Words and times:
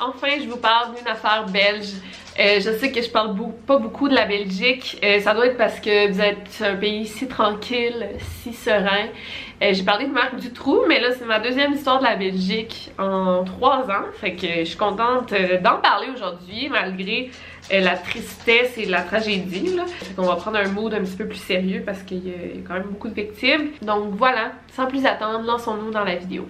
Enfin 0.00 0.28
je 0.42 0.48
vous 0.48 0.56
parle 0.56 0.94
d'une 0.94 1.06
affaire 1.06 1.46
belge. 1.46 1.92
Euh, 2.38 2.58
je 2.58 2.70
sais 2.78 2.90
que 2.90 3.00
je 3.00 3.08
parle 3.08 3.36
pas 3.64 3.78
beaucoup 3.78 4.08
de 4.08 4.14
la 4.14 4.24
Belgique, 4.24 4.98
euh, 5.04 5.20
ça 5.20 5.34
doit 5.34 5.46
être 5.46 5.56
parce 5.56 5.78
que 5.78 6.10
vous 6.10 6.20
êtes 6.20 6.60
un 6.64 6.74
pays 6.74 7.06
si 7.06 7.28
tranquille, 7.28 8.08
si 8.18 8.52
serein. 8.52 9.06
Euh, 9.62 9.72
J'ai 9.72 9.84
parlé 9.84 10.06
de 10.06 10.12
Marc 10.12 10.34
Dutroux, 10.40 10.80
mais 10.88 11.00
là 11.00 11.10
c'est 11.16 11.26
ma 11.26 11.38
deuxième 11.38 11.74
histoire 11.74 12.00
de 12.00 12.04
la 12.04 12.16
Belgique 12.16 12.90
en 12.98 13.44
trois 13.44 13.88
ans, 13.88 14.06
fait 14.20 14.34
que 14.34 14.48
je 14.48 14.64
suis 14.64 14.76
contente 14.76 15.32
d'en 15.62 15.76
parler 15.76 16.08
aujourd'hui 16.12 16.68
malgré 16.72 17.30
la 17.70 17.96
tristesse 17.96 18.76
et 18.78 18.86
la 18.86 19.02
tragédie. 19.02 19.76
Là. 19.76 19.84
Fait 19.86 20.14
qu'on 20.14 20.26
va 20.26 20.34
prendre 20.34 20.56
un 20.58 20.68
mood 20.68 20.92
un 20.92 21.02
petit 21.02 21.16
peu 21.16 21.28
plus 21.28 21.38
sérieux 21.38 21.84
parce 21.86 22.02
qu'il 22.02 22.26
y, 22.26 22.30
y 22.30 22.32
a 22.32 22.66
quand 22.66 22.74
même 22.74 22.88
beaucoup 22.90 23.08
de 23.08 23.14
victimes. 23.14 23.68
Donc 23.80 24.08
voilà, 24.10 24.50
sans 24.72 24.86
plus 24.86 25.06
attendre, 25.06 25.46
lançons-nous 25.46 25.92
dans 25.92 26.02
la 26.02 26.16
vidéo. 26.16 26.48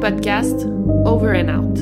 Podcast 0.00 0.64
Over 1.06 1.34
and 1.34 1.48
Out. 1.48 1.78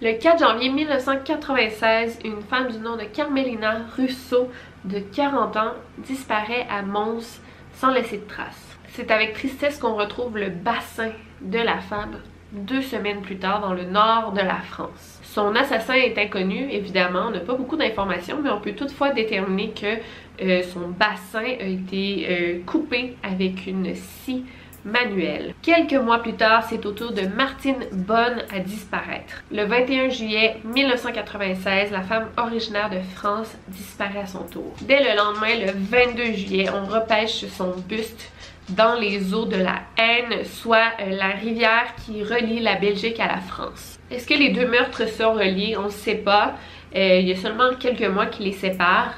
Le 0.00 0.18
4 0.18 0.38
janvier 0.38 0.70
1996, 0.70 2.20
une 2.24 2.40
femme 2.40 2.68
du 2.72 2.78
nom 2.78 2.96
de 2.96 3.02
Carmelina 3.02 3.82
Russo, 3.96 4.50
de 4.84 5.00
40 5.00 5.56
ans, 5.56 5.72
disparaît 5.98 6.66
à 6.70 6.80
Mons 6.80 7.40
sans 7.74 7.90
laisser 7.90 8.18
de 8.18 8.26
traces. 8.26 8.78
C'est 8.88 9.10
avec 9.10 9.34
tristesse 9.34 9.78
qu'on 9.78 9.96
retrouve 9.96 10.38
le 10.38 10.48
bassin 10.48 11.10
de 11.42 11.58
la 11.58 11.78
femme 11.78 12.16
deux 12.52 12.82
semaines 12.82 13.20
plus 13.20 13.38
tard 13.38 13.60
dans 13.60 13.74
le 13.74 13.84
nord 13.84 14.32
de 14.32 14.40
la 14.40 14.60
France. 14.60 15.20
Son 15.34 15.56
assassin 15.56 15.94
est 15.94 16.16
inconnu, 16.16 16.70
évidemment, 16.70 17.24
on 17.26 17.30
n'a 17.32 17.40
pas 17.40 17.54
beaucoup 17.54 17.76
d'informations, 17.76 18.38
mais 18.40 18.50
on 18.50 18.60
peut 18.60 18.74
toutefois 18.74 19.10
déterminer 19.10 19.70
que 19.70 19.96
euh, 20.44 20.62
son 20.62 20.90
bassin 20.90 21.42
a 21.42 21.64
été 21.64 22.26
euh, 22.30 22.60
coupé 22.64 23.16
avec 23.20 23.66
une 23.66 23.96
scie 23.96 24.44
manuelle. 24.84 25.52
Quelques 25.60 25.94
mois 25.94 26.20
plus 26.20 26.34
tard, 26.34 26.64
c'est 26.70 26.86
au 26.86 26.92
tour 26.92 27.10
de 27.10 27.22
Martine 27.22 27.84
Bonne 27.90 28.44
à 28.54 28.60
disparaître. 28.60 29.42
Le 29.50 29.64
21 29.64 30.08
juillet 30.10 30.58
1996, 30.62 31.90
la 31.90 32.02
femme 32.02 32.28
originaire 32.36 32.88
de 32.88 33.00
France 33.16 33.56
disparaît 33.66 34.20
à 34.20 34.26
son 34.26 34.44
tour. 34.44 34.72
Dès 34.82 35.00
le 35.00 35.16
lendemain, 35.16 35.66
le 35.66 35.72
22 35.74 36.24
juillet, 36.26 36.68
on 36.72 36.86
repêche 36.86 37.44
son 37.46 37.74
buste 37.88 38.30
dans 38.68 38.94
les 38.94 39.34
eaux 39.34 39.46
de 39.46 39.56
la 39.56 39.80
Haine, 39.98 40.44
soit 40.44 40.92
euh, 41.00 41.10
la 41.10 41.30
rivière 41.30 41.92
qui 42.06 42.22
relie 42.22 42.60
la 42.60 42.76
Belgique 42.76 43.18
à 43.18 43.26
la 43.26 43.40
France. 43.40 43.93
Est-ce 44.10 44.26
que 44.26 44.34
les 44.34 44.50
deux 44.50 44.66
meurtres 44.66 45.08
sont 45.08 45.32
reliés? 45.32 45.76
On 45.78 45.84
ne 45.84 45.88
sait 45.90 46.16
pas. 46.16 46.54
Euh, 46.94 47.18
il 47.20 47.28
y 47.28 47.32
a 47.32 47.36
seulement 47.36 47.74
quelques 47.78 48.06
mois 48.06 48.26
qui 48.26 48.42
les 48.42 48.52
séparent, 48.52 49.14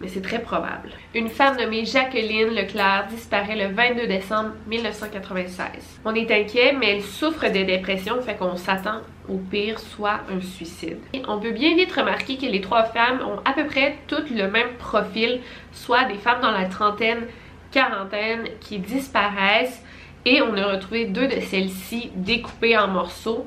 mais 0.00 0.08
c'est 0.08 0.22
très 0.22 0.40
probable. 0.40 0.90
Une 1.14 1.28
femme 1.28 1.56
nommée 1.56 1.84
Jacqueline 1.84 2.48
Leclerc 2.48 3.06
disparaît 3.10 3.56
le 3.56 3.72
22 3.72 4.06
décembre 4.08 4.50
1996. 4.66 6.00
On 6.04 6.14
est 6.14 6.30
inquiet, 6.32 6.74
mais 6.78 6.96
elle 6.96 7.02
souffre 7.02 7.46
de 7.46 7.62
dépression, 7.62 8.20
fait 8.20 8.34
qu'on 8.34 8.56
s'attend 8.56 9.02
au 9.28 9.38
pire, 9.38 9.78
soit 9.78 10.20
un 10.30 10.40
suicide. 10.40 10.98
Et 11.12 11.22
on 11.28 11.38
peut 11.38 11.52
bien 11.52 11.76
vite 11.76 11.92
remarquer 11.92 12.36
que 12.36 12.46
les 12.46 12.60
trois 12.60 12.84
femmes 12.84 13.20
ont 13.22 13.38
à 13.44 13.52
peu 13.52 13.66
près 13.66 13.96
toutes 14.08 14.30
le 14.30 14.50
même 14.50 14.74
profil, 14.78 15.40
soit 15.72 16.04
des 16.04 16.18
femmes 16.18 16.42
dans 16.42 16.50
la 16.50 16.66
trentaine, 16.66 17.28
quarantaine 17.70 18.48
qui 18.60 18.78
disparaissent 18.78 19.82
et 20.26 20.40
on 20.42 20.56
a 20.56 20.72
retrouvé 20.72 21.06
deux 21.06 21.28
de 21.28 21.40
celles-ci 21.40 22.10
découpées 22.14 22.76
en 22.78 22.88
morceaux. 22.88 23.46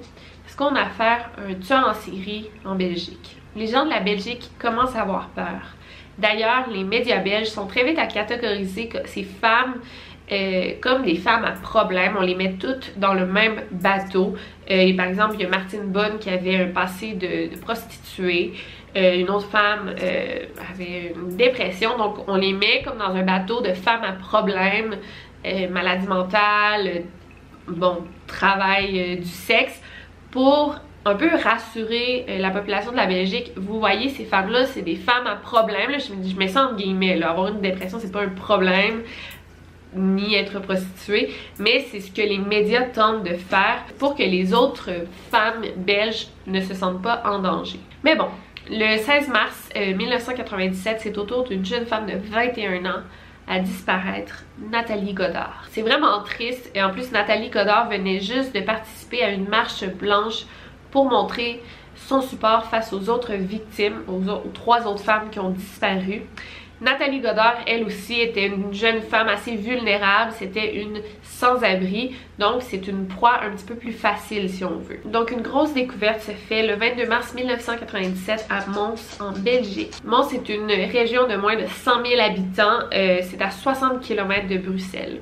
Qu'on 0.57 0.73
a 0.75 0.81
affaire 0.81 1.29
à 1.37 1.51
un 1.51 1.53
tueur 1.53 1.87
en 1.87 1.93
série 1.93 2.49
en 2.65 2.73
Belgique? 2.73 3.37
Les 3.55 3.67
gens 3.67 3.85
de 3.85 3.91
la 3.91 3.99
Belgique 3.99 4.49
commencent 4.57 4.95
à 4.95 5.03
avoir 5.03 5.29
peur. 5.29 5.75
D'ailleurs, 6.17 6.67
les 6.71 6.83
médias 6.83 7.19
belges 7.19 7.49
sont 7.49 7.67
très 7.67 7.83
vite 7.83 7.99
à 7.99 8.07
catégoriser 8.07 8.89
ces 9.05 9.23
femmes 9.23 9.75
euh, 10.31 10.71
comme 10.81 11.03
des 11.03 11.15
femmes 11.15 11.45
à 11.45 11.51
problème. 11.51 12.15
On 12.17 12.23
les 12.23 12.33
met 12.33 12.53
toutes 12.53 12.97
dans 12.97 13.13
le 13.13 13.27
même 13.27 13.61
bateau. 13.69 14.35
Euh, 14.71 14.73
et 14.73 14.93
par 14.95 15.05
exemple, 15.05 15.35
il 15.35 15.41
y 15.41 15.45
a 15.45 15.49
Martine 15.49 15.91
Bonne 15.91 16.17
qui 16.17 16.31
avait 16.31 16.57
un 16.57 16.69
passé 16.69 17.13
de, 17.13 17.55
prostituée. 17.59 18.53
Euh, 18.95 19.19
une 19.19 19.29
autre 19.29 19.47
femme 19.49 19.93
avait 20.71 21.13
une 21.15 21.37
dépression. 21.37 21.99
Donc, 21.99 22.27
on 22.27 22.35
les 22.35 22.53
met 22.53 22.81
comme 22.83 22.97
dans 22.97 23.13
un 23.15 23.23
bateau 23.23 23.61
de 23.61 23.73
femmes 23.73 24.03
à 24.03 24.13
problème, 24.13 24.97
maladie 25.69 26.07
mentale, 26.07 27.03
bon, 27.67 28.03
travail 28.25 29.17
du 29.17 29.27
sexe, 29.27 29.81
pour 30.31 30.75
un 31.05 31.15
peu 31.15 31.29
rassurer 31.35 32.25
la 32.39 32.49
population 32.49 32.91
de 32.91 32.97
la 32.97 33.05
Belgique. 33.05 33.51
Vous 33.55 33.79
voyez, 33.79 34.09
ces 34.09 34.25
femmes-là, 34.25 34.65
c'est 34.65 34.81
des 34.81 34.95
femmes 34.95 35.25
à 35.25 35.35
problème. 35.35 35.91
Je, 35.99 36.35
mets 36.35 36.49
ça 36.49 36.65
entre 36.65 36.75
guillemets. 36.75 37.21
Avoir 37.23 37.47
une 37.47 37.61
dépression, 37.61 37.97
c'est 37.99 38.11
pas 38.11 38.23
un 38.23 38.29
problème 38.29 39.03
ni 39.95 40.35
être 40.35 40.59
prostituée, 40.59 41.29
mais 41.59 41.85
c'est 41.89 42.01
ce 42.01 42.11
que 42.11 42.21
les 42.21 42.37
médias 42.37 42.83
tentent 42.83 43.23
de 43.23 43.35
faire 43.35 43.85
pour 43.97 44.15
que 44.15 44.23
les 44.23 44.53
autres 44.53 44.89
femmes 45.31 45.63
belges 45.77 46.27
ne 46.45 46.59
se 46.59 46.73
sentent 46.73 47.01
pas 47.01 47.23
en 47.25 47.39
danger. 47.39 47.79
Mais 48.03 48.15
bon, 48.15 48.27
le 48.69 48.97
16 48.97 49.29
mars 49.29 49.69
euh, 49.75 49.95
1997, 49.95 50.97
c'est 50.99 51.17
au 51.17 51.23
tour 51.23 51.45
d'une 51.45 51.65
jeune 51.65 51.85
femme 51.85 52.05
de 52.05 52.17
21 52.17 52.85
ans 52.85 53.01
à 53.47 53.59
disparaître, 53.59 54.43
Nathalie 54.71 55.13
Godard. 55.13 55.65
C'est 55.71 55.81
vraiment 55.81 56.21
triste 56.23 56.69
et 56.75 56.83
en 56.83 56.91
plus 56.91 57.11
Nathalie 57.11 57.49
Godard 57.49 57.89
venait 57.89 58.19
juste 58.19 58.53
de 58.53 58.61
participer 58.61 59.23
à 59.23 59.31
une 59.31 59.47
marche 59.47 59.85
blanche 59.85 60.45
pour 60.91 61.09
montrer 61.09 61.63
son 61.95 62.21
support 62.21 62.65
face 62.65 62.93
aux 62.93 63.09
autres 63.09 63.33
victimes, 63.33 64.01
aux, 64.07 64.29
aux 64.29 64.51
trois 64.53 64.85
autres 64.85 65.03
femmes 65.03 65.29
qui 65.29 65.39
ont 65.39 65.49
disparu. 65.49 66.23
Nathalie 66.79 67.21
Godard, 67.21 67.57
elle 67.65 67.83
aussi, 67.83 68.19
était 68.19 68.45
une 68.45 68.73
jeune 68.73 69.01
femme 69.01 69.27
assez 69.29 69.55
vulnérable, 69.55 70.31
c'était 70.37 70.75
une 70.75 71.01
sans-abri, 71.23 72.15
donc 72.37 72.61
c'est 72.61 72.87
une 72.87 73.07
proie 73.07 73.41
un 73.43 73.51
petit 73.51 73.65
peu 73.65 73.75
plus 73.75 73.93
facile 73.93 74.49
si 74.49 74.63
on 74.63 74.77
veut. 74.77 74.99
Donc 75.05 75.31
une 75.31 75.41
grosse 75.41 75.73
découverte 75.73 76.21
se 76.21 76.31
fait 76.31 76.67
le 76.67 76.75
22 76.75 77.07
mars 77.07 77.33
1997 77.33 78.45
à 78.49 78.65
Mons, 78.67 79.17
en 79.19 79.31
Belgique. 79.31 79.93
Mons 80.03 80.31
est 80.31 80.49
une 80.49 80.67
région 80.67 81.27
de 81.27 81.35
moins 81.35 81.55
de 81.55 81.65
100 81.65 82.05
000 82.05 82.21
habitants, 82.21 82.79
euh, 82.93 83.19
c'est 83.23 83.41
à 83.41 83.49
60 83.49 84.01
km 84.01 84.47
de 84.47 84.57
Bruxelles. 84.57 85.21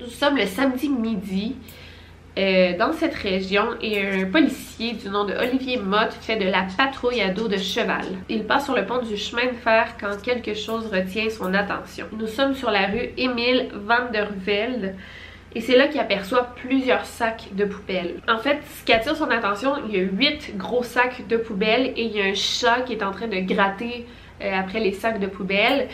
Nous 0.00 0.08
sommes 0.08 0.36
le 0.36 0.46
samedi 0.46 0.88
midi. 0.88 1.54
euh, 2.36 2.76
dans 2.76 2.92
cette 2.92 3.14
région 3.14 3.76
et 3.80 4.04
un 4.04 4.24
policier 4.24 4.94
du 4.94 5.08
nom 5.08 5.24
de 5.24 5.32
Olivier 5.34 5.78
Mott 5.78 6.12
fait 6.20 6.36
de 6.36 6.46
la 6.46 6.66
patrouille 6.76 7.20
à 7.20 7.28
dos 7.28 7.46
de 7.46 7.56
cheval. 7.56 8.04
Il 8.28 8.44
passe 8.44 8.64
sur 8.64 8.74
le 8.74 8.84
pont 8.84 8.98
du 9.02 9.16
chemin 9.16 9.46
de 9.46 9.56
fer 9.56 9.94
quand 10.00 10.20
quelque 10.20 10.54
chose 10.54 10.86
retient 10.92 11.30
son 11.30 11.54
attention. 11.54 12.06
Nous 12.18 12.26
sommes 12.26 12.54
sur 12.54 12.72
la 12.72 12.88
rue 12.88 13.10
Émile 13.16 13.68
van 13.72 14.10
der 14.12 14.30
Velde 14.32 14.94
et 15.54 15.60
c'est 15.60 15.76
là 15.76 15.86
qu'il 15.86 16.00
aperçoit 16.00 16.54
plusieurs 16.56 17.04
sacs 17.04 17.50
de 17.52 17.64
poubelles. 17.64 18.16
En 18.28 18.38
fait, 18.38 18.58
ce 18.80 18.84
qui 18.84 18.92
attire 18.92 19.14
son 19.14 19.30
attention, 19.30 19.74
il 19.86 19.96
y 19.96 20.00
a 20.00 20.02
huit 20.02 20.56
gros 20.56 20.82
sacs 20.82 21.28
de 21.28 21.36
poubelles 21.36 21.92
et 21.96 22.02
il 22.02 22.16
y 22.16 22.20
a 22.20 22.24
un 22.24 22.34
chat 22.34 22.80
qui 22.80 22.94
est 22.94 23.04
en 23.04 23.12
train 23.12 23.28
de 23.28 23.38
gratter 23.38 24.06
euh, 24.42 24.58
après 24.58 24.80
les 24.80 24.92
sacs 24.92 25.20
de 25.20 25.28
poubelles. 25.28 25.86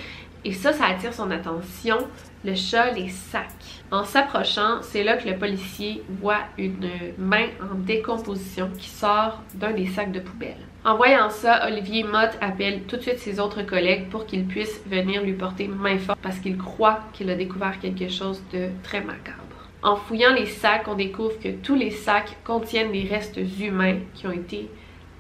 Et 0.47 0.52
ça, 0.52 0.73
ça 0.73 0.87
attire 0.87 1.12
son 1.12 1.31
attention. 1.31 1.99
Le 2.43 2.55
chat, 2.55 2.93
les 2.93 3.11
sacs. 3.11 3.83
En 3.91 4.03
s'approchant, 4.03 4.81
c'est 4.81 5.05
là 5.05 5.19
que 5.19 5.29
le 5.29 5.37
policier 5.37 6.03
voit 6.09 6.41
une 6.57 6.89
main 7.19 7.49
en 7.61 7.75
décomposition 7.75 8.71
qui 8.79 8.89
sort 8.89 9.43
d'un 9.55 9.73
des 9.73 9.87
sacs 9.87 10.11
de 10.11 10.21
poubelles. 10.21 10.67
En 10.87 10.97
voyant 10.97 11.29
ça, 11.29 11.67
Olivier 11.67 12.03
Mott 12.03 12.31
appelle 12.41 12.85
tout 12.85 12.97
de 12.97 13.03
suite 13.03 13.19
ses 13.19 13.41
autres 13.41 13.63
collègues 13.63 14.09
pour 14.09 14.25
qu'ils 14.25 14.47
puissent 14.47 14.83
venir 14.87 15.23
lui 15.23 15.35
porter 15.35 15.69
main 15.69 15.99
forte 15.99 16.19
parce 16.23 16.39
qu'il 16.39 16.57
croit 16.57 17.01
qu'il 17.13 17.29
a 17.29 17.35
découvert 17.35 17.79
quelque 17.79 18.09
chose 18.09 18.43
de 18.55 18.69
très 18.83 19.03
macabre. 19.03 19.37
En 19.83 19.97
fouillant 19.97 20.33
les 20.33 20.47
sacs, 20.47 20.89
on 20.89 20.95
découvre 20.95 21.39
que 21.39 21.51
tous 21.51 21.75
les 21.75 21.91
sacs 21.91 22.39
contiennent 22.43 22.93
des 22.93 23.05
restes 23.05 23.41
humains 23.61 23.99
qui 24.15 24.27
ont 24.27 24.33
été 24.33 24.71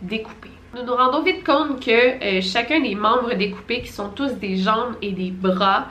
découpés. 0.00 0.48
Nous 0.74 0.84
nous 0.84 0.94
rendons 0.94 1.22
vite 1.22 1.44
compte 1.44 1.84
que 1.84 1.90
euh, 1.90 2.40
chacun 2.40 2.80
des 2.80 2.94
membres 2.94 3.34
découpés, 3.34 3.82
qui 3.82 3.88
sont 3.88 4.08
tous 4.08 4.34
des 4.34 4.56
jambes 4.56 4.94
et 5.02 5.10
des 5.10 5.32
bras, 5.32 5.88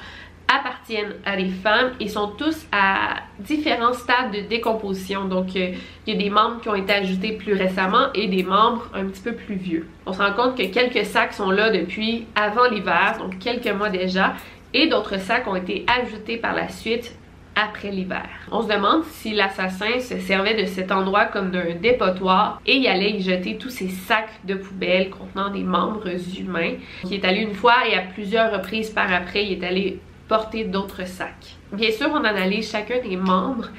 appartiennent 0.49 1.13
à 1.25 1.37
des 1.37 1.49
femmes 1.49 1.91
et 1.99 2.07
sont 2.07 2.29
tous 2.29 2.65
à 2.71 3.17
différents 3.39 3.93
stades 3.93 4.31
de 4.33 4.41
décomposition. 4.41 5.25
Donc, 5.25 5.55
euh, 5.55 5.73
il 6.05 6.13
y 6.13 6.17
a 6.17 6.19
des 6.19 6.29
membres 6.29 6.59
qui 6.61 6.69
ont 6.69 6.75
été 6.75 6.91
ajoutés 6.91 7.33
plus 7.33 7.53
récemment 7.53 8.11
et 8.13 8.27
des 8.27 8.43
membres 8.43 8.89
un 8.93 9.05
petit 9.05 9.21
peu 9.21 9.33
plus 9.33 9.55
vieux. 9.55 9.87
On 10.05 10.13
se 10.13 10.21
rend 10.21 10.33
compte 10.33 10.57
que 10.57 10.63
quelques 10.63 11.05
sacs 11.05 11.33
sont 11.33 11.51
là 11.51 11.69
depuis 11.69 12.25
avant 12.35 12.67
l'hiver, 12.69 13.17
donc 13.19 13.37
quelques 13.39 13.71
mois 13.71 13.89
déjà, 13.89 14.33
et 14.73 14.87
d'autres 14.87 15.19
sacs 15.19 15.47
ont 15.47 15.55
été 15.55 15.85
ajoutés 15.87 16.37
par 16.37 16.53
la 16.53 16.69
suite 16.69 17.15
après 17.55 17.91
l'hiver. 17.91 18.27
On 18.51 18.61
se 18.61 18.67
demande 18.67 19.03
si 19.03 19.33
l'assassin 19.33 19.99
se 19.99 20.17
servait 20.19 20.59
de 20.59 20.65
cet 20.65 20.91
endroit 20.91 21.25
comme 21.25 21.51
d'un 21.51 21.75
dépotoir 21.75 22.61
et 22.65 22.77
y 22.77 22.87
allait 22.87 23.11
y 23.11 23.21
jeter 23.21 23.57
tous 23.57 23.69
ces 23.69 23.89
sacs 23.89 24.39
de 24.45 24.55
poubelles 24.55 25.09
contenant 25.09 25.49
des 25.49 25.63
membres 25.63 26.09
humains. 26.39 26.73
Il 27.03 27.13
est 27.13 27.25
allé 27.25 27.41
une 27.41 27.55
fois 27.55 27.87
et 27.89 27.95
à 27.95 28.01
plusieurs 28.01 28.51
reprises 28.51 28.91
par 28.91 29.11
après, 29.11 29.45
il 29.45 29.53
est 29.53 29.67
allé 29.67 29.99
porter 30.29 30.63
d'autres 30.63 31.05
sacs. 31.05 31.57
Bien 31.73 31.91
sûr, 31.91 32.09
on 32.13 32.23
analyse 32.23 32.71
chacun 32.71 33.01
des 33.01 33.17
membres 33.17 33.69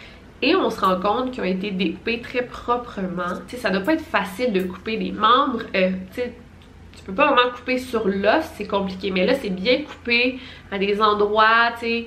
et 0.43 0.55
on 0.55 0.69
se 0.69 0.81
rend 0.81 1.01
compte 1.01 1.31
qu'ils 1.31 1.43
ont 1.43 1.47
été 1.47 1.71
découpés 1.71 2.21
très 2.21 2.43
proprement. 2.43 3.39
Tu 3.49 3.57
sais, 3.57 3.63
ça 3.63 3.71
doit 3.71 3.83
pas 3.83 3.95
être 3.95 4.05
facile 4.05 4.53
de 4.53 4.63
couper 4.63 4.99
des 4.99 5.13
membres. 5.13 5.63
Euh, 5.75 5.93
tu 6.15 7.03
peux 7.07 7.15
pas 7.15 7.33
vraiment 7.33 7.51
couper 7.55 7.79
sur 7.79 8.07
l'os, 8.07 8.45
c'est 8.57 8.67
compliqué. 8.67 9.11
Mais 9.11 9.25
là, 9.25 9.35
c'est 9.35 9.51
bien 9.51 9.83
coupé 9.83 10.39
à 10.71 10.79
des 10.79 11.01
endroits, 11.01 11.71
tu 11.81 12.05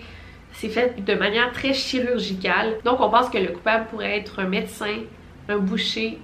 c'est 0.55 0.69
fait 0.69 1.03
de 1.03 1.15
manière 1.15 1.51
très 1.51 1.73
chirurgicale. 1.73 2.77
Donc 2.85 2.99
on 2.99 3.09
pense 3.09 3.29
que 3.29 3.39
le 3.39 3.47
coupable 3.47 3.87
pourrait 3.87 4.19
être 4.19 4.39
un 4.39 4.47
médecin, 4.47 4.97
un 5.49 5.57
boucher 5.57 6.19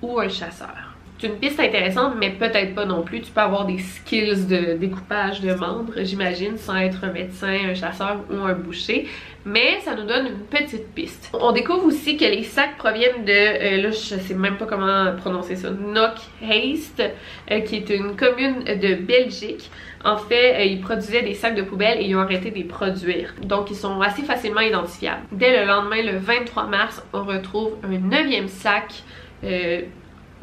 ou 0.00 0.20
un 0.20 0.28
chasseur. 0.28 0.91
C'est 1.22 1.28
une 1.28 1.38
piste 1.38 1.60
intéressante, 1.60 2.14
mais 2.18 2.30
peut-être 2.30 2.74
pas 2.74 2.84
non 2.84 3.02
plus. 3.04 3.20
Tu 3.20 3.30
peux 3.30 3.40
avoir 3.40 3.64
des 3.64 3.78
skills 3.78 4.44
de 4.48 4.74
découpage 4.74 5.40
de 5.40 5.54
membres, 5.54 5.92
j'imagine, 5.98 6.58
sans 6.58 6.74
être 6.74 7.04
un 7.04 7.12
médecin, 7.12 7.58
un 7.70 7.74
chasseur 7.74 8.24
ou 8.28 8.42
un 8.42 8.54
boucher. 8.54 9.06
Mais 9.44 9.78
ça 9.84 9.94
nous 9.94 10.02
donne 10.02 10.26
une 10.26 10.40
petite 10.50 10.92
piste. 10.92 11.30
On 11.32 11.52
découvre 11.52 11.84
aussi 11.84 12.16
que 12.16 12.24
les 12.24 12.42
sacs 12.42 12.76
proviennent 12.76 13.24
de, 13.24 13.30
euh, 13.30 13.82
là 13.82 13.90
je 13.92 14.16
sais 14.16 14.34
même 14.34 14.56
pas 14.56 14.66
comment 14.66 15.14
prononcer 15.16 15.54
ça, 15.54 15.70
Nock 15.70 16.16
Haste, 16.42 17.04
euh, 17.52 17.60
qui 17.60 17.76
est 17.76 17.90
une 17.90 18.16
commune 18.16 18.64
de 18.64 18.94
Belgique. 18.96 19.70
En 20.04 20.16
fait, 20.16 20.54
euh, 20.56 20.64
ils 20.64 20.80
produisaient 20.80 21.22
des 21.22 21.34
sacs 21.34 21.54
de 21.54 21.62
poubelle 21.62 22.00
et 22.00 22.04
ils 22.06 22.16
ont 22.16 22.20
arrêté 22.20 22.50
de 22.50 22.56
les 22.56 22.64
produire. 22.64 23.32
Donc, 23.44 23.70
ils 23.70 23.76
sont 23.76 24.00
assez 24.00 24.22
facilement 24.22 24.62
identifiables. 24.62 25.22
Dès 25.30 25.56
le 25.56 25.68
lendemain, 25.68 26.02
le 26.02 26.18
23 26.18 26.66
mars, 26.66 27.00
on 27.12 27.22
retrouve 27.22 27.74
un 27.84 27.96
neuvième 27.96 28.48
sac 28.48 29.04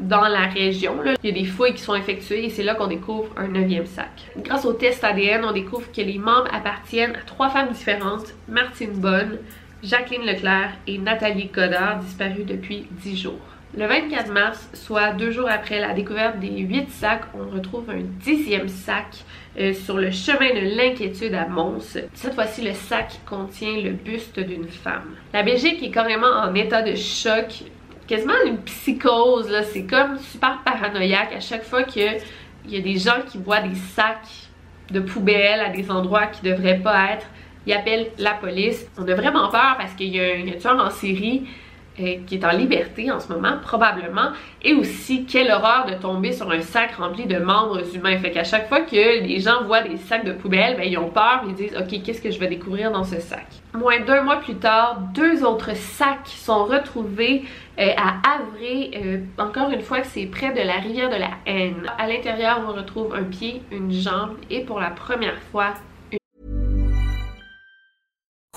dans 0.00 0.28
la 0.28 0.46
région. 0.46 0.96
Il 1.22 1.28
y 1.30 1.32
a 1.32 1.42
des 1.42 1.46
fouilles 1.46 1.74
qui 1.74 1.82
sont 1.82 1.94
effectuées 1.94 2.44
et 2.44 2.50
c'est 2.50 2.62
là 2.62 2.74
qu'on 2.74 2.86
découvre 2.86 3.28
un 3.36 3.48
neuvième 3.48 3.86
sac. 3.86 4.26
Grâce 4.38 4.64
au 4.64 4.72
test 4.72 5.04
ADN, 5.04 5.44
on 5.44 5.52
découvre 5.52 5.90
que 5.92 6.00
les 6.00 6.18
membres 6.18 6.48
appartiennent 6.52 7.16
à 7.16 7.24
trois 7.26 7.50
femmes 7.50 7.70
différentes, 7.70 8.34
Martine 8.48 8.92
Bonne, 8.92 9.38
Jacqueline 9.82 10.26
Leclerc 10.26 10.72
et 10.86 10.98
Nathalie 10.98 11.46
Godard, 11.46 12.00
disparues 12.00 12.44
depuis 12.44 12.86
10 13.02 13.16
jours. 13.16 13.40
Le 13.76 13.86
24 13.86 14.32
mars, 14.32 14.68
soit 14.74 15.12
deux 15.12 15.30
jours 15.30 15.48
après 15.48 15.78
la 15.78 15.94
découverte 15.94 16.40
des 16.40 16.48
huit 16.48 16.90
sacs, 16.90 17.22
on 17.34 17.54
retrouve 17.54 17.88
un 17.88 18.00
dixième 18.20 18.68
sac 18.68 19.24
euh, 19.60 19.72
sur 19.72 19.96
le 19.96 20.10
chemin 20.10 20.52
de 20.52 20.76
l'inquiétude 20.76 21.34
à 21.34 21.46
Mons. 21.46 21.98
Cette 22.12 22.34
fois-ci, 22.34 22.62
le 22.62 22.72
sac 22.72 23.20
contient 23.26 23.80
le 23.80 23.92
buste 23.92 24.40
d'une 24.40 24.66
femme. 24.66 25.14
La 25.32 25.44
Belgique 25.44 25.84
est 25.84 25.92
carrément 25.92 26.26
en 26.26 26.52
état 26.56 26.82
de 26.82 26.96
choc 26.96 27.62
quasiment 28.10 28.34
une 28.44 28.58
psychose, 28.62 29.48
là. 29.48 29.62
C'est 29.62 29.84
comme 29.84 30.18
super 30.18 30.58
paranoïaque 30.64 31.32
à 31.32 31.38
chaque 31.38 31.62
fois 31.62 31.84
qu'il 31.84 32.18
y 32.66 32.76
a 32.76 32.80
des 32.80 32.98
gens 32.98 33.22
qui 33.30 33.38
voient 33.38 33.60
des 33.60 33.76
sacs 33.76 34.48
de 34.90 34.98
poubelles 34.98 35.60
à 35.60 35.68
des 35.68 35.88
endroits 35.92 36.26
qui 36.26 36.42
devraient 36.42 36.80
pas 36.80 37.12
être. 37.12 37.26
Ils 37.66 37.72
appellent 37.72 38.10
la 38.18 38.34
police. 38.34 38.84
On 38.98 39.06
a 39.06 39.14
vraiment 39.14 39.48
peur 39.48 39.76
parce 39.78 39.94
qu'il 39.94 40.08
y, 40.08 40.20
a 40.20 40.24
un 40.24 40.58
tueur 40.58 40.84
en 40.84 40.90
série 40.90 41.46
qui 41.96 42.34
est 42.34 42.44
en 42.44 42.56
liberté 42.56 43.10
en 43.10 43.20
ce 43.20 43.32
moment, 43.32 43.58
probablement. 43.62 44.30
Et 44.62 44.74
aussi, 44.74 45.26
quelle 45.26 45.50
horreur 45.50 45.86
de 45.86 45.94
tomber 45.94 46.32
sur 46.32 46.50
un 46.50 46.60
sac 46.60 46.94
rempli 46.94 47.26
de 47.26 47.38
membres 47.38 47.82
humains. 47.94 48.18
Fait 48.18 48.30
qu'à 48.30 48.44
chaque 48.44 48.68
fois 48.68 48.80
que 48.80 49.22
les 49.22 49.40
gens 49.40 49.64
voient 49.64 49.82
des 49.82 49.96
sacs 49.96 50.24
de 50.24 50.32
poubelle, 50.32 50.76
ben, 50.76 50.88
ils 50.88 50.98
ont 50.98 51.10
peur, 51.10 51.42
ils 51.46 51.54
disent 51.54 51.76
«Ok, 51.78 52.02
qu'est-ce 52.02 52.22
que 52.22 52.30
je 52.30 52.38
vais 52.38 52.48
découvrir 52.48 52.90
dans 52.90 53.04
ce 53.04 53.20
sac?» 53.20 53.46
Moins 53.74 54.00
d'un 54.00 54.22
mois 54.22 54.36
plus 54.36 54.56
tard, 54.56 55.00
deux 55.14 55.44
autres 55.44 55.76
sacs 55.76 56.26
sont 56.26 56.64
retrouvés 56.64 57.44
euh, 57.78 57.90
à 57.96 58.14
Havre. 58.34 58.56
Euh, 58.62 59.18
encore 59.38 59.70
une 59.70 59.82
fois, 59.82 60.02
c'est 60.02 60.26
près 60.26 60.52
de 60.52 60.66
la 60.66 60.74
rivière 60.74 61.08
de 61.08 61.16
la 61.16 61.30
Haine. 61.46 61.90
À 61.98 62.06
l'intérieur, 62.06 62.60
on 62.68 62.72
retrouve 62.72 63.14
un 63.14 63.24
pied, 63.24 63.62
une 63.70 63.92
jambe 63.92 64.36
et 64.50 64.60
pour 64.60 64.80
la 64.80 64.90
première 64.90 65.38
fois, 65.50 65.74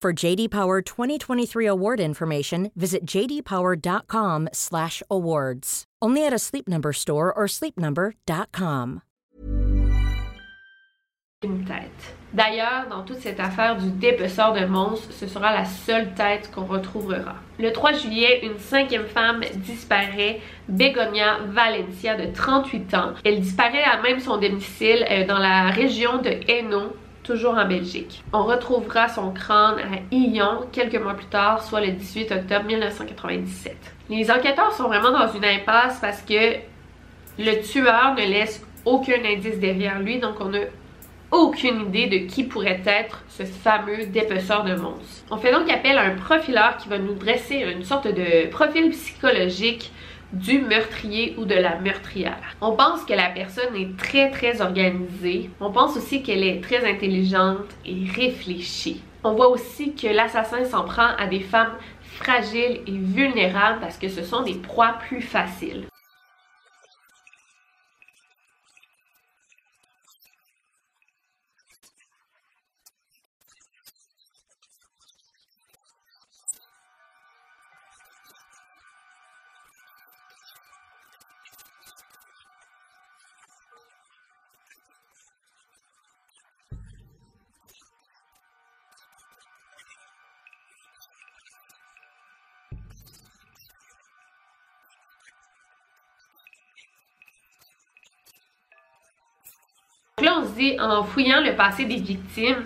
For 0.00 0.12
JD 0.12 0.50
Power 0.50 0.80
2023 0.80 1.66
award 1.66 1.98
information, 1.98 2.70
visit 2.76 3.04
jdpower.com/awards. 3.04 5.84
Only 6.00 6.24
at 6.24 6.32
a 6.32 6.38
Sleep 6.38 6.68
Number 6.68 6.92
store 6.92 7.36
or 7.36 7.48
sleepnumber.com. 7.48 9.02
Une 11.42 11.64
tête. 11.64 12.14
D'ailleurs, 12.32 12.86
dans 12.90 13.02
toute 13.02 13.18
cette 13.18 13.40
affaire 13.40 13.76
du 13.76 13.90
dépeceur 13.90 14.52
de 14.52 14.64
monstres, 14.66 15.12
ce 15.12 15.26
sera 15.26 15.52
la 15.52 15.64
seule 15.64 16.14
tête 16.14 16.48
qu'on 16.54 16.64
retrouvera. 16.64 17.34
Le 17.58 17.72
3 17.72 17.94
juillet, 17.94 18.38
une 18.44 18.58
cinquième 18.58 19.06
femme 19.06 19.40
disparaît, 19.56 20.40
Begonia 20.68 21.38
Valencia 21.48 22.14
de 22.16 22.32
38 22.32 22.94
ans. 22.94 23.14
Elle 23.24 23.40
disparaît 23.40 23.82
à 23.82 24.00
même 24.02 24.20
son 24.20 24.36
domicile 24.38 25.04
euh, 25.10 25.26
dans 25.26 25.38
la 25.38 25.70
région 25.70 26.18
de 26.18 26.30
Hainaut, 26.48 26.92
en 27.30 27.66
Belgique. 27.66 28.22
On 28.32 28.44
retrouvera 28.44 29.08
son 29.08 29.30
crâne 29.32 29.78
à 29.78 30.14
Illon 30.14 30.66
quelques 30.72 31.00
mois 31.00 31.14
plus 31.14 31.26
tard, 31.26 31.62
soit 31.62 31.80
le 31.80 31.92
18 31.92 32.32
octobre 32.32 32.64
1997. 32.64 33.76
Les 34.08 34.30
enquêteurs 34.30 34.72
sont 34.72 34.88
vraiment 34.88 35.10
dans 35.10 35.30
une 35.32 35.44
impasse 35.44 35.98
parce 36.00 36.22
que 36.22 36.56
le 37.38 37.60
tueur 37.60 38.14
ne 38.14 38.22
laisse 38.22 38.64
aucun 38.84 39.22
indice 39.24 39.58
derrière 39.58 40.00
lui, 40.00 40.18
donc 40.18 40.36
on 40.40 40.54
a 40.54 40.60
aucune 41.30 41.88
idée 41.88 42.06
de 42.06 42.26
qui 42.26 42.44
pourrait 42.44 42.82
être 42.86 43.22
ce 43.28 43.44
fameux 43.44 44.06
dépeceur 44.06 44.64
de 44.64 44.74
monstres. 44.74 45.24
On 45.30 45.36
fait 45.36 45.52
donc 45.52 45.70
appel 45.70 45.98
à 45.98 46.04
un 46.04 46.14
profileur 46.14 46.78
qui 46.78 46.88
va 46.88 46.98
nous 46.98 47.12
dresser 47.12 47.56
une 47.56 47.84
sorte 47.84 48.08
de 48.08 48.48
profil 48.48 48.88
psychologique 48.90 49.92
du 50.32 50.60
meurtrier 50.60 51.34
ou 51.38 51.44
de 51.44 51.54
la 51.54 51.78
meurtrière. 51.78 52.56
On 52.60 52.72
pense 52.72 53.04
que 53.04 53.14
la 53.14 53.30
personne 53.30 53.74
est 53.74 53.96
très 53.96 54.30
très 54.30 54.60
organisée. 54.60 55.50
On 55.60 55.72
pense 55.72 55.96
aussi 55.96 56.22
qu'elle 56.22 56.44
est 56.44 56.60
très 56.62 56.88
intelligente 56.88 57.66
et 57.86 58.04
réfléchie. 58.14 59.02
On 59.24 59.34
voit 59.34 59.48
aussi 59.48 59.94
que 59.94 60.06
l'assassin 60.06 60.64
s'en 60.64 60.84
prend 60.84 61.08
à 61.18 61.26
des 61.26 61.40
femmes 61.40 61.74
fragiles 62.02 62.80
et 62.86 62.98
vulnérables 62.98 63.80
parce 63.80 63.98
que 63.98 64.08
ce 64.08 64.22
sont 64.22 64.42
des 64.42 64.54
proies 64.54 64.96
plus 65.08 65.22
faciles. 65.22 65.86
En 100.80 101.02
fouillant 101.02 101.40
le 101.40 101.54
passé 101.54 101.84
des 101.84 101.96
victimes, 101.96 102.64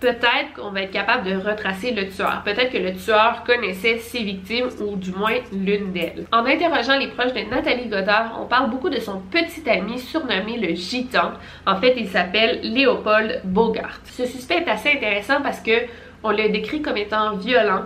peut-être 0.00 0.54
qu'on 0.56 0.70
va 0.70 0.82
être 0.82 0.92
capable 0.92 1.28
de 1.28 1.36
retracer 1.36 1.92
le 1.92 2.08
tueur. 2.08 2.42
Peut-être 2.44 2.70
que 2.70 2.78
le 2.78 2.94
tueur 2.94 3.42
connaissait 3.44 3.98
ses 3.98 4.22
victimes 4.22 4.68
ou 4.80 4.96
du 4.96 5.10
moins 5.12 5.34
l'une 5.52 5.92
d'elles. 5.92 6.26
En 6.32 6.44
interrogeant 6.46 6.98
les 6.98 7.08
proches 7.08 7.32
de 7.32 7.50
Nathalie 7.50 7.88
Godard, 7.88 8.38
on 8.40 8.46
parle 8.46 8.70
beaucoup 8.70 8.90
de 8.90 9.00
son 9.00 9.20
petit 9.20 9.68
ami 9.68 9.98
surnommé 9.98 10.56
le 10.58 10.74
Gitan. 10.74 11.32
En 11.66 11.76
fait, 11.76 11.94
il 11.96 12.08
s'appelle 12.08 12.60
Léopold 12.62 13.42
Bogart. 13.44 14.00
Ce 14.04 14.24
suspect 14.26 14.62
est 14.64 14.68
assez 14.68 14.92
intéressant 14.92 15.40
parce 15.42 15.60
que 15.60 15.86
on 16.22 16.30
le 16.30 16.48
décrit 16.48 16.82
comme 16.82 16.96
étant 16.96 17.36
violent, 17.36 17.84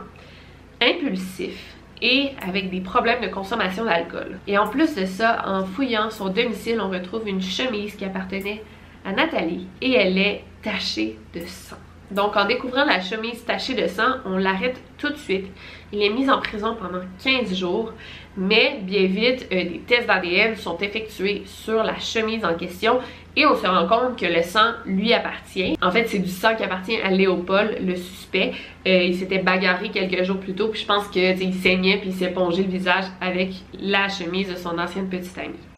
impulsif, 0.81 1.73
et 2.03 2.33
avec 2.47 2.71
des 2.71 2.81
problèmes 2.81 3.23
de 3.23 3.29
consommation 3.29 3.85
d'alcool. 3.85 4.39
Et 4.49 4.59
en 4.59 4.67
plus 4.67 4.95
de 4.97 5.07
ça, 5.07 5.45
en 5.47 5.65
fouillant 5.65 6.11
son 6.11 6.29
domicile, 6.29 6.81
on 6.81 6.91
retrouve 6.91 7.29
une 7.29 7.41
chemise 7.41 7.95
qui 7.95 8.05
appartenait 8.05 8.63
à 9.05 9.13
Nathalie 9.13 9.67
et 9.81 9.93
elle 9.93 10.19
est 10.19 10.45
tachée 10.63 11.19
de 11.35 11.41
sang. 11.41 11.77
Donc 12.13 12.37
en 12.37 12.45
découvrant 12.45 12.85
la 12.85 13.01
chemise 13.01 13.45
tachée 13.45 13.75
de 13.75 13.87
sang, 13.87 14.17
on 14.27 14.37
l'arrête 14.37 14.81
tout 14.99 15.09
de 15.09 15.17
suite. 15.17 15.47
Il 15.93 16.03
est 16.03 16.11
mis 16.11 16.29
en 16.29 16.41
prison 16.41 16.77
pendant 16.79 17.03
15 17.23 17.55
jours, 17.55 17.93
mais 18.37 18.81
bien 18.83 19.07
vite, 19.07 19.47
euh, 19.51 19.65
des 19.65 19.83
tests 19.87 20.07
d'ADN 20.07 20.57
sont 20.57 20.77
effectués 20.79 21.43
sur 21.47 21.83
la 21.83 21.99
chemise 21.99 22.45
en 22.45 22.55
question 22.55 22.99
et 23.35 23.47
on 23.47 23.57
se 23.57 23.67
rend 23.67 23.87
compte 23.87 24.19
que 24.19 24.27
le 24.27 24.43
sang 24.43 24.73
lui 24.85 25.15
appartient. 25.15 25.77
En 25.81 25.91
fait, 25.91 26.07
c'est 26.07 26.19
du 26.19 26.29
sang 26.29 26.55
qui 26.55 26.65
appartient 26.65 27.01
à 27.01 27.11
Léopold, 27.11 27.79
le 27.81 27.97
suspect. 27.97 28.53
Euh, 28.87 29.05
il 29.05 29.15
s'était 29.15 29.39
bagarré 29.39 29.89
quelques 29.89 30.23
jours 30.25 30.39
plus 30.39 30.55
tôt, 30.55 30.69
puis 30.69 30.83
je 30.83 30.87
pense 30.87 31.09
qu'il 31.09 31.55
saignait 31.55 31.97
puis 31.97 32.11
il 32.11 32.15
s'est 32.15 32.35
le 32.35 32.63
visage 32.65 33.05
avec 33.23 33.53
la 33.81 34.09
chemise 34.09 34.51
de 34.51 34.57
son 34.57 34.79
ancienne 34.79 35.09
petite 35.09 35.39
amie. 35.39 35.72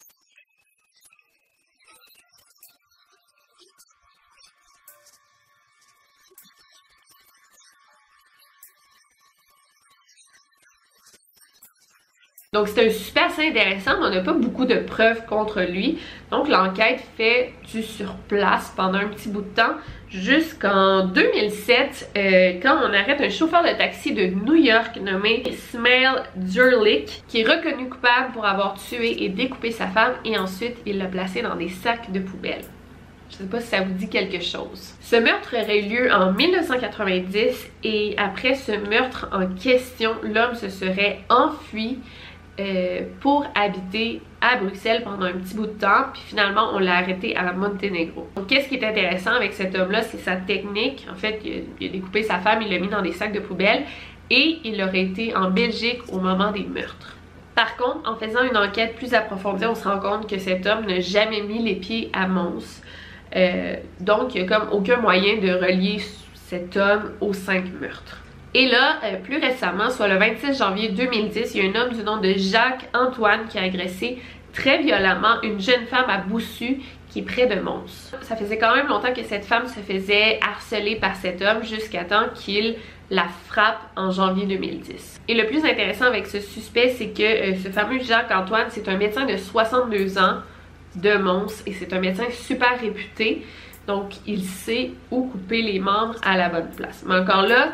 Donc 12.54 12.68
c'est 12.68 12.86
un 12.86 12.90
suspect 12.90 13.20
assez 13.20 13.48
intéressant, 13.48 13.98
mais 13.98 14.06
on 14.06 14.10
n'a 14.10 14.20
pas 14.20 14.32
beaucoup 14.32 14.64
de 14.64 14.76
preuves 14.76 15.26
contre 15.26 15.62
lui. 15.62 15.98
Donc 16.30 16.48
l'enquête 16.48 17.02
fait 17.16 17.52
du 17.72 17.82
sur 17.82 18.14
place 18.28 18.72
pendant 18.76 18.98
un 18.98 19.08
petit 19.08 19.28
bout 19.28 19.40
de 19.40 19.54
temps? 19.56 19.74
Jusqu'en 20.08 21.04
2007 21.06 22.12
euh, 22.16 22.52
quand 22.62 22.76
on 22.84 22.94
arrête 22.94 23.20
un 23.20 23.28
chauffeur 23.28 23.64
de 23.64 23.76
taxi 23.76 24.14
de 24.14 24.26
New 24.26 24.54
York 24.54 24.96
nommé 25.02 25.42
Ismail 25.44 26.22
Durlick 26.36 27.24
qui 27.26 27.40
est 27.40 27.44
reconnu 27.44 27.88
coupable 27.88 28.30
pour 28.32 28.46
avoir 28.46 28.74
tué 28.74 29.24
et 29.24 29.30
découpé 29.30 29.72
sa 29.72 29.88
femme 29.88 30.12
et 30.24 30.38
ensuite 30.38 30.76
il 30.86 30.98
l'a 30.98 31.06
placé 31.06 31.42
dans 31.42 31.56
des 31.56 31.68
sacs 31.68 32.12
de 32.12 32.20
poubelle. 32.20 32.62
Je 33.30 33.38
sais 33.38 33.44
pas 33.46 33.60
si 33.60 33.66
ça 33.66 33.80
vous 33.80 33.94
dit 33.94 34.08
quelque 34.08 34.40
chose. 34.40 34.94
Ce 35.00 35.16
meurtre 35.16 35.56
aurait 35.60 35.80
eu 35.80 35.88
lieu 35.88 36.12
en 36.12 36.30
1990 36.30 37.70
et 37.82 38.14
après 38.16 38.54
ce 38.54 38.70
meurtre 38.88 39.28
en 39.32 39.52
question, 39.56 40.12
l'homme 40.22 40.54
se 40.54 40.68
serait 40.68 41.18
enfui 41.28 41.98
euh, 42.60 43.00
pour 43.20 43.46
habiter 43.54 44.20
à 44.40 44.56
Bruxelles 44.56 45.02
pendant 45.02 45.26
un 45.26 45.32
petit 45.32 45.56
bout 45.56 45.66
de 45.66 45.72
temps, 45.72 46.04
puis 46.12 46.22
finalement 46.24 46.70
on 46.72 46.78
l'a 46.78 46.98
arrêté 46.98 47.34
à 47.36 47.52
Monténégro. 47.52 48.28
Donc 48.36 48.46
qu'est-ce 48.46 48.68
qui 48.68 48.76
est 48.76 48.84
intéressant 48.84 49.32
avec 49.32 49.52
cet 49.52 49.74
homme-là, 49.74 50.02
c'est 50.02 50.18
sa 50.18 50.36
technique. 50.36 51.06
En 51.10 51.16
fait, 51.16 51.40
il 51.44 51.88
a, 51.88 51.90
découpé 51.90 52.22
sa 52.22 52.38
femme, 52.38 52.62
il 52.62 52.70
l'a 52.70 52.78
mis 52.78 52.88
dans 52.88 53.02
des 53.02 53.12
sacs 53.12 53.32
de 53.32 53.40
poubelle 53.40 53.82
et 54.30 54.58
il 54.64 54.80
aurait 54.82 55.02
été 55.02 55.34
en 55.34 55.50
Belgique 55.50 56.00
au 56.12 56.20
moment 56.20 56.52
des 56.52 56.64
meurtres. 56.64 57.16
Par 57.54 57.76
contre, 57.76 58.08
en 58.08 58.16
faisant 58.16 58.42
une 58.42 58.56
enquête 58.56 58.96
plus 58.96 59.14
approfondie, 59.14 59.66
on 59.66 59.74
se 59.74 59.88
rend 59.88 59.98
compte 59.98 60.28
que 60.28 60.38
cet 60.38 60.66
homme 60.66 60.86
n'a 60.86 61.00
jamais 61.00 61.42
mis 61.42 61.62
les 61.62 61.74
pieds 61.74 62.10
à 62.12 62.26
Mons. 62.26 62.82
Euh, 63.36 63.76
donc, 64.00 64.34
il 64.34 64.42
n'y 64.42 64.48
a 64.48 64.58
comme 64.58 64.68
aucun 64.70 64.98
moyen 64.98 65.38
de 65.38 65.52
relier 65.52 66.00
cet 66.34 66.76
homme 66.76 67.12
aux 67.20 67.32
cinq 67.32 67.64
meurtres. 67.80 68.23
Et 68.56 68.68
là, 68.68 69.00
euh, 69.02 69.16
plus 69.16 69.38
récemment, 69.38 69.90
soit 69.90 70.06
le 70.06 70.16
26 70.16 70.56
janvier 70.58 70.90
2010, 70.90 71.54
il 71.54 71.64
y 71.64 71.66
a 71.66 71.70
un 71.70 71.82
homme 71.82 71.92
du 71.92 72.04
nom 72.04 72.18
de 72.18 72.34
Jacques 72.36 72.88
Antoine 72.94 73.48
qui 73.48 73.58
a 73.58 73.62
agressé 73.62 74.22
très 74.52 74.78
violemment 74.78 75.42
une 75.42 75.60
jeune 75.60 75.86
femme 75.86 76.08
à 76.08 76.18
Boussu 76.18 76.80
qui 77.08 77.18
est 77.18 77.22
près 77.22 77.46
de 77.46 77.60
Mons. 77.60 78.12
Ça 78.22 78.36
faisait 78.36 78.56
quand 78.56 78.74
même 78.76 78.86
longtemps 78.86 79.12
que 79.12 79.24
cette 79.24 79.44
femme 79.44 79.66
se 79.66 79.80
faisait 79.80 80.38
harceler 80.40 80.94
par 80.96 81.16
cet 81.16 81.42
homme 81.42 81.64
jusqu'à 81.64 82.04
temps 82.04 82.26
qu'il 82.32 82.76
la 83.10 83.26
frappe 83.48 83.80
en 83.96 84.12
janvier 84.12 84.46
2010. 84.46 85.20
Et 85.26 85.34
le 85.34 85.46
plus 85.46 85.64
intéressant 85.64 86.04
avec 86.04 86.28
ce 86.28 86.38
suspect, 86.38 86.90
c'est 86.90 87.08
que 87.08 87.22
euh, 87.22 87.54
ce 87.56 87.70
fameux 87.70 87.98
Jacques-Antoine, 87.98 88.66
c'est 88.68 88.88
un 88.88 88.96
médecin 88.96 89.26
de 89.26 89.36
62 89.36 90.16
ans 90.18 90.38
de 90.94 91.16
Mons 91.16 91.62
et 91.66 91.72
c'est 91.72 91.92
un 91.92 91.98
médecin 91.98 92.30
super 92.30 92.80
réputé. 92.80 93.44
Donc, 93.88 94.12
il 94.26 94.44
sait 94.44 94.92
où 95.10 95.24
couper 95.26 95.60
les 95.60 95.80
membres 95.80 96.14
à 96.24 96.36
la 96.36 96.48
bonne 96.48 96.70
place. 96.70 97.04
Mais 97.06 97.16
encore 97.16 97.42
là, 97.42 97.72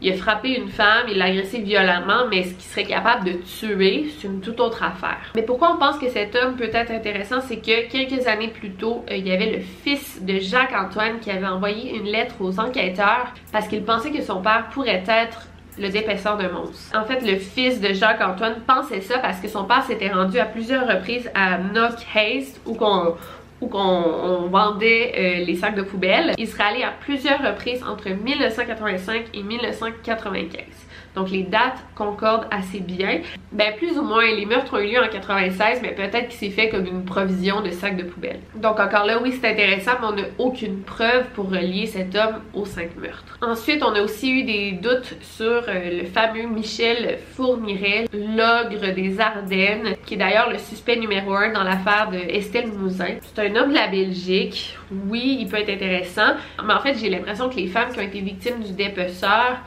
il 0.00 0.12
a 0.12 0.16
frappé 0.16 0.56
une 0.56 0.68
femme, 0.68 1.06
il 1.10 1.18
l'a 1.18 1.26
agressée 1.26 1.58
violemment, 1.58 2.26
mais 2.30 2.44
ce 2.44 2.54
qu'il 2.54 2.62
serait 2.62 2.84
capable 2.84 3.24
de 3.24 3.32
tuer, 3.32 4.06
c'est 4.18 4.26
une 4.26 4.40
toute 4.40 4.60
autre 4.60 4.82
affaire. 4.82 5.32
Mais 5.34 5.42
pourquoi 5.42 5.72
on 5.74 5.78
pense 5.78 5.98
que 5.98 6.08
cet 6.08 6.36
homme 6.36 6.56
peut 6.56 6.70
être 6.72 6.90
intéressant, 6.90 7.40
c'est 7.40 7.56
que 7.56 7.88
quelques 7.90 8.26
années 8.26 8.48
plus 8.48 8.70
tôt, 8.70 9.04
euh, 9.10 9.16
il 9.16 9.26
y 9.26 9.32
avait 9.32 9.50
le 9.50 9.60
fils 9.60 10.22
de 10.22 10.38
Jacques-Antoine 10.38 11.18
qui 11.20 11.30
avait 11.30 11.46
envoyé 11.46 11.96
une 11.96 12.06
lettre 12.06 12.36
aux 12.40 12.60
enquêteurs 12.60 13.32
parce 13.52 13.66
qu'il 13.66 13.82
pensait 13.82 14.10
que 14.10 14.22
son 14.22 14.40
père 14.40 14.68
pourrait 14.72 15.04
être 15.08 15.48
le 15.80 15.88
dépaisseur 15.88 16.36
de 16.36 16.48
monstres. 16.48 16.96
En 16.96 17.04
fait, 17.04 17.20
le 17.20 17.38
fils 17.38 17.80
de 17.80 17.92
Jacques-Antoine 17.92 18.56
pensait 18.66 19.00
ça 19.00 19.18
parce 19.18 19.40
que 19.40 19.48
son 19.48 19.64
père 19.64 19.84
s'était 19.84 20.10
rendu 20.10 20.38
à 20.38 20.44
plusieurs 20.44 20.86
reprises 20.86 21.30
à 21.34 21.58
Knock 21.58 21.94
Haste 22.14 22.60
où 22.66 22.74
qu'on 22.74 23.14
où 23.60 23.68
qu'on 23.68 24.48
vendait 24.48 25.12
euh, 25.16 25.44
les 25.44 25.54
sacs 25.56 25.74
de 25.74 25.82
poubelle. 25.82 26.34
Il 26.38 26.46
serait 26.46 26.64
allé 26.64 26.82
à 26.82 26.90
plusieurs 26.90 27.40
reprises 27.40 27.82
entre 27.82 28.08
1985 28.08 29.26
et 29.34 29.42
1995. 29.42 30.87
Donc 31.18 31.32
les 31.32 31.42
dates 31.42 31.84
concordent 31.96 32.46
assez 32.52 32.78
bien. 32.78 33.22
Ben 33.50 33.74
plus 33.76 33.98
ou 33.98 34.02
moins, 34.02 34.24
les 34.24 34.46
meurtres 34.46 34.74
ont 34.74 34.78
eu 34.78 34.92
lieu 34.92 35.02
en 35.02 35.08
96, 35.08 35.80
mais 35.82 35.90
peut-être 35.90 36.28
qu'il 36.28 36.38
s'est 36.38 36.50
fait 36.50 36.68
comme 36.68 36.86
une 36.86 37.04
provision 37.04 37.60
de 37.60 37.70
sacs 37.70 37.96
de 37.96 38.04
poubelle. 38.04 38.38
Donc 38.54 38.78
encore 38.78 39.04
là, 39.04 39.18
oui, 39.20 39.32
c'est 39.32 39.50
intéressant, 39.50 39.92
mais 40.00 40.06
on 40.06 40.12
n'a 40.12 40.28
aucune 40.38 40.82
preuve 40.82 41.24
pour 41.34 41.50
relier 41.50 41.86
cet 41.86 42.14
homme 42.14 42.36
aux 42.54 42.66
cinq 42.66 42.94
meurtres. 42.96 43.36
Ensuite, 43.42 43.82
on 43.82 43.96
a 43.96 44.00
aussi 44.00 44.30
eu 44.30 44.44
des 44.44 44.72
doutes 44.72 45.16
sur 45.22 45.64
euh, 45.66 46.02
le 46.02 46.04
fameux 46.04 46.46
Michel 46.46 47.18
Fourniret, 47.34 48.04
l'ogre 48.12 48.94
des 48.94 49.18
Ardennes, 49.18 49.96
qui 50.06 50.14
est 50.14 50.18
d'ailleurs 50.18 50.50
le 50.50 50.58
suspect 50.58 50.96
numéro 50.96 51.34
un 51.34 51.52
dans 51.52 51.64
l'affaire 51.64 52.10
de 52.12 52.18
Estelle 52.18 52.68
Mouzin. 52.68 53.16
C'est 53.22 53.42
un 53.42 53.56
homme 53.56 53.70
de 53.70 53.74
la 53.74 53.88
Belgique. 53.88 54.78
Oui, 55.08 55.38
il 55.40 55.48
peut 55.48 55.56
être 55.56 55.70
intéressant, 55.70 56.34
mais 56.64 56.74
en 56.74 56.80
fait, 56.80 56.94
j'ai 56.94 57.10
l'impression 57.10 57.48
que 57.48 57.56
les 57.56 57.66
femmes 57.66 57.90
qui 57.92 57.98
ont 57.98 58.02
été 58.02 58.20
victimes 58.20 58.60
du 58.60 58.72
dépeceur 58.72 59.58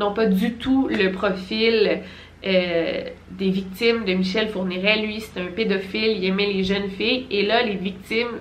n'ont 0.00 0.12
pas 0.12 0.26
du 0.26 0.54
tout 0.54 0.88
le 0.88 1.12
profil 1.12 2.00
euh, 2.44 3.02
des 3.30 3.50
victimes 3.50 4.04
de 4.04 4.14
Michel 4.14 4.48
Fourniret. 4.48 5.02
Lui, 5.02 5.20
c'est 5.20 5.40
un 5.40 5.46
pédophile, 5.46 6.16
il 6.16 6.24
aimait 6.24 6.46
les 6.46 6.64
jeunes 6.64 6.88
filles. 6.88 7.26
Et 7.30 7.44
là, 7.46 7.62
les 7.62 7.76
victimes, 7.76 8.38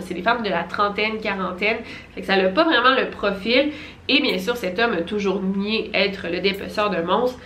c'est 0.00 0.14
des 0.14 0.22
femmes 0.22 0.42
de 0.42 0.50
la 0.50 0.64
trentaine, 0.64 1.18
quarantaine. 1.20 1.78
Fait 2.14 2.20
que 2.20 2.26
ça 2.26 2.36
n'a 2.36 2.48
pas 2.48 2.64
vraiment 2.64 2.94
le 2.94 3.08
profil. 3.08 3.70
Et 4.08 4.20
bien 4.20 4.38
sûr, 4.38 4.56
cet 4.56 4.78
homme 4.78 4.92
a 4.92 5.02
toujours 5.02 5.40
nié 5.42 5.90
être 5.94 6.26
le 6.30 6.40
dépeceur 6.40 6.90
de 6.90 7.00
monstres. 7.02 7.38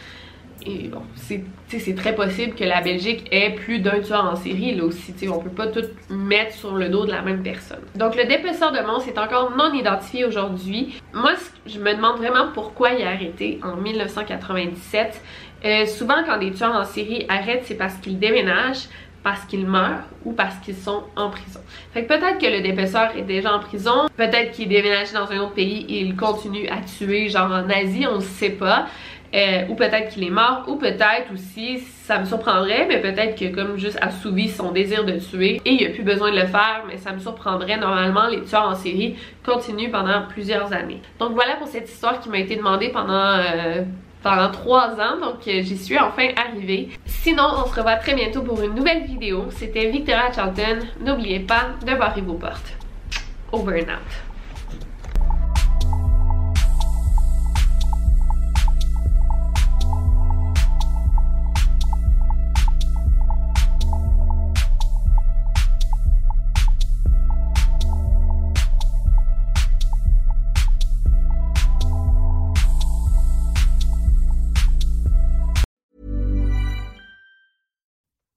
Et 0.67 0.89
bon, 0.89 1.03
c'est 1.17 1.95
très 1.95 2.15
possible 2.15 2.55
que 2.55 2.65
la 2.65 2.81
Belgique 2.81 3.27
ait 3.31 3.51
plus 3.51 3.81
d'un 3.81 4.01
tueur 4.01 4.25
en 4.25 4.37
série 4.37 4.75
là 4.75 4.85
aussi. 4.85 5.15
on 5.29 5.39
peut 5.39 5.51
pas 5.51 5.67
tout 5.67 5.85
mettre 6.09 6.55
sur 6.55 6.75
le 6.75 6.89
dos 6.89 7.05
de 7.05 7.11
la 7.11 7.23
même 7.23 7.43
personne. 7.43 7.81
Donc 7.95 8.17
le 8.17 8.25
dépeceur 8.25 8.73
de 8.73 8.81
monstres 8.81 9.09
est 9.09 9.19
encore 9.19 9.55
non 9.57 9.73
identifié 9.75 10.25
aujourd'hui. 10.25 11.01
Moi, 11.13 11.33
je 11.67 11.79
me 11.79 11.95
demande 11.95 12.17
vraiment 12.17 12.49
pourquoi 12.55 12.93
il 12.93 13.05
a 13.05 13.11
arrêté 13.11 13.61
en 13.63 13.77
1997. 13.77 15.21
Euh, 15.65 15.87
souvent, 15.87 16.25
quand 16.27 16.39
des 16.39 16.53
tueurs 16.53 16.75
en 16.75 16.85
série 16.85 17.27
arrêtent, 17.29 17.65
c'est 17.65 17.77
parce 17.77 17.95
qu'ils 17.97 18.19
déménagent, 18.19 18.89
parce 19.25 19.45
qu'ils 19.47 19.67
meurent 19.67 20.05
ou 20.27 20.33
parce 20.33 20.57
qu'ils 20.57 20.77
sont 20.77 21.05
en 21.17 21.31
prison. 21.31 21.61
Fait 21.93 22.05
que 22.05 22.09
peut-être 22.09 22.39
que 22.39 22.47
le 22.47 22.61
dépeceur 22.61 23.17
est 23.17 23.23
déjà 23.23 23.55
en 23.55 23.59
prison, 23.59 24.07
peut-être 24.17 24.53
qu'il 24.53 24.69
déménage 24.69 25.13
dans 25.13 25.31
un 25.33 25.39
autre 25.39 25.55
pays 25.55 25.87
et 25.89 26.01
il 26.01 26.15
continue 26.15 26.69
à 26.69 26.81
tuer, 26.83 27.31
genre 27.31 27.51
en 27.51 27.69
Asie, 27.71 28.07
on 28.07 28.17
ne 28.17 28.21
sait 28.21 28.51
pas. 28.51 28.87
Euh, 29.35 29.65
ou 29.69 29.75
peut-être 29.75 30.11
qu'il 30.11 30.23
est 30.23 30.31
mort, 30.31 30.65
ou 30.69 30.77
peut-être 30.77 31.33
aussi, 31.33 31.81
ça 31.81 32.21
me 32.21 32.25
surprendrait, 32.25 32.87
mais 32.89 33.01
peut-être 33.01 33.37
que 33.37 33.53
comme 33.53 33.77
juste 33.77 33.99
assouvi 34.01 34.49
son 34.49 34.71
désir 34.71 35.05
de 35.05 35.19
tuer 35.19 35.61
et 35.65 35.73
il 35.73 35.87
a 35.87 35.91
plus 35.91 36.05
besoin 36.05 36.31
de 36.31 36.37
le 36.37 36.47
faire, 36.47 36.85
mais 36.87 36.99
ça 36.99 37.13
me 37.13 37.19
surprendrait. 37.19 37.77
Normalement, 37.77 38.29
les 38.29 38.43
tueurs 38.45 38.69
en 38.69 38.77
série 38.77 39.17
continuent 39.45 39.91
pendant 39.91 40.23
plusieurs 40.29 40.73
années. 40.73 41.03
Donc 41.19 41.33
voilà 41.33 41.57
pour 41.57 41.67
cette 41.67 41.91
histoire 41.91 42.21
qui 42.21 42.29
m'a 42.29 42.39
été 42.39 42.55
demandée 42.57 42.91
pendant... 42.91 43.39
Euh, 43.39 43.83
pendant 44.23 44.51
trois 44.51 44.93
ans, 44.93 45.21
donc 45.21 45.47
euh, 45.47 45.61
j'y 45.61 45.77
suis 45.77 45.99
enfin 45.99 46.29
arrivée. 46.35 46.89
Sinon, 47.05 47.45
on 47.63 47.67
se 47.67 47.75
revoit 47.75 47.97
très 47.97 48.15
bientôt 48.15 48.41
pour 48.41 48.59
une 48.63 48.75
nouvelle 48.75 49.05
vidéo. 49.05 49.49
C'était 49.51 49.91
Victoria 49.91 50.33
Charlton. 50.35 50.79
N'oubliez 50.99 51.41
pas 51.41 51.67
de 51.87 51.95
barrer 51.95 52.23
vos 52.23 52.33
portes. 52.33 52.73
Over 53.53 53.83
and 53.83 53.93
out. 53.93 54.34